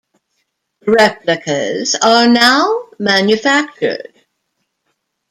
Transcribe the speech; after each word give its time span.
Replicas 0.87 1.93
are 1.93 2.27
now 2.27 2.85
manufactured. 2.97 4.25